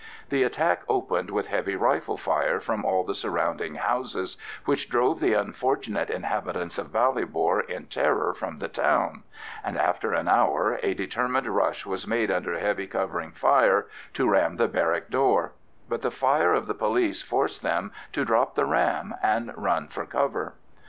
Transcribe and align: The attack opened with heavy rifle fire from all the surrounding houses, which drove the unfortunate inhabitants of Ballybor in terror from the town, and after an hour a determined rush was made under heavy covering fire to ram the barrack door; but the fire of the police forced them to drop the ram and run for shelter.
The 0.29 0.41
attack 0.41 0.81
opened 0.89 1.29
with 1.29 1.45
heavy 1.49 1.75
rifle 1.75 2.17
fire 2.17 2.59
from 2.59 2.83
all 2.83 3.03
the 3.03 3.13
surrounding 3.13 3.75
houses, 3.75 4.35
which 4.65 4.89
drove 4.89 5.19
the 5.19 5.33
unfortunate 5.35 6.09
inhabitants 6.09 6.79
of 6.79 6.91
Ballybor 6.91 7.59
in 7.69 7.85
terror 7.85 8.33
from 8.33 8.57
the 8.57 8.67
town, 8.67 9.21
and 9.63 9.77
after 9.77 10.11
an 10.13 10.27
hour 10.27 10.79
a 10.81 10.95
determined 10.95 11.45
rush 11.49 11.85
was 11.85 12.07
made 12.07 12.31
under 12.31 12.57
heavy 12.57 12.87
covering 12.87 13.29
fire 13.33 13.85
to 14.15 14.27
ram 14.27 14.55
the 14.55 14.67
barrack 14.67 15.11
door; 15.11 15.51
but 15.87 16.01
the 16.01 16.09
fire 16.09 16.55
of 16.55 16.65
the 16.65 16.73
police 16.73 17.21
forced 17.21 17.61
them 17.61 17.91
to 18.11 18.25
drop 18.25 18.55
the 18.55 18.65
ram 18.65 19.13
and 19.21 19.53
run 19.55 19.87
for 19.87 20.07
shelter. 20.11 20.53